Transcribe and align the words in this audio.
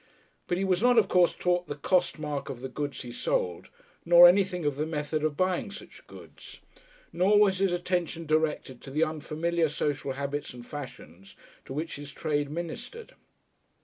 But 0.47 0.57
he 0.57 0.63
was 0.63 0.81
not, 0.81 0.97
of 0.97 1.07
course, 1.07 1.35
taught 1.35 1.67
the 1.67 1.75
"cost" 1.75 2.17
mark 2.17 2.49
of 2.49 2.61
the 2.61 2.69
goods 2.69 3.03
he 3.03 3.11
sold, 3.11 3.69
nor 4.03 4.27
anything 4.27 4.65
of 4.65 4.75
the 4.75 4.87
method 4.87 5.23
of 5.23 5.37
buying 5.37 5.69
such 5.69 6.07
goods. 6.07 6.59
Nor 7.13 7.37
was 7.39 7.59
his 7.59 7.71
attention 7.71 8.25
directed 8.25 8.81
to 8.81 8.89
the 8.89 9.03
unfamiliar 9.03 9.69
social 9.69 10.13
habits 10.13 10.55
and 10.55 10.65
fashions 10.65 11.35
to 11.65 11.73
which 11.73 11.97
his 11.97 12.11
trade 12.11 12.49
ministered. 12.49 13.11